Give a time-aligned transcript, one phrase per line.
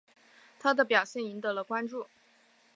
[0.59, 2.07] 他的表现赢得了关注。